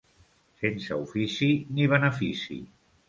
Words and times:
Sense 0.61 0.97
ofici 1.03 1.51
ni 1.75 1.89
benefici. 1.93 2.59